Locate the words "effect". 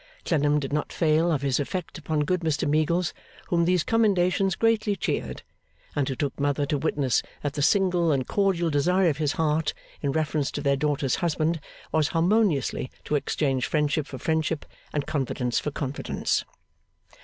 1.59-1.95